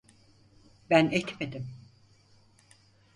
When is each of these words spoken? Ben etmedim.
Ben 0.89 1.09
etmedim. 1.11 1.69